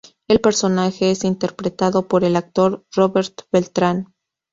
El 0.27 0.41
personaje 0.41 1.11
es 1.11 1.23
interpretado 1.25 2.07
por 2.07 2.23
el 2.23 2.35
actor 2.35 2.83
Robert 2.91 3.39
Beltran. 3.51 4.07